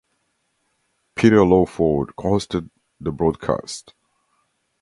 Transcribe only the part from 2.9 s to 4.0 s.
the broadcast.